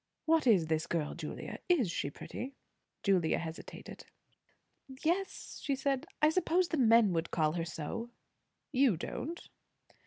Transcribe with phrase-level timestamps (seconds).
[0.25, 1.59] "What is this girl, Julia?
[1.69, 2.55] Is she pretty?"
[3.03, 4.07] Julia hesitated.
[5.03, 6.07] "Yes," she said.
[6.23, 8.09] "I suppose the men would call her so."
[8.71, 9.47] "You don't?"